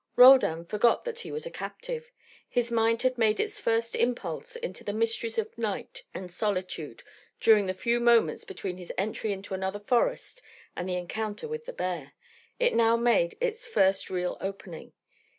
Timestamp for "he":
1.19-1.31